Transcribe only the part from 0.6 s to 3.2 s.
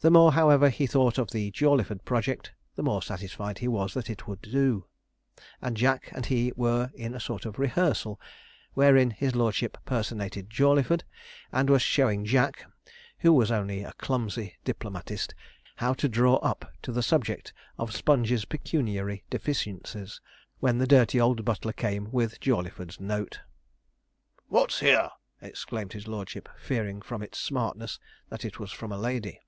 he thought of the Jawleyford project, the more